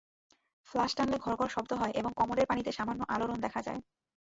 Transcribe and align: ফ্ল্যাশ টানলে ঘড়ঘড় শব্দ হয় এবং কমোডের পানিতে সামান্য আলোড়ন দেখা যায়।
ফ্ল্যাশ 0.69 0.91
টানলে 0.97 1.17
ঘড়ঘড় 1.17 1.51
শব্দ 1.51 1.71
হয় 1.73 1.93
এবং 1.95 2.11
কমোডের 2.19 2.49
পানিতে 2.49 2.71
সামান্য 2.71 3.01
আলোড়ন 3.07 3.37
দেখা 3.41 3.61
যায়। 3.61 3.79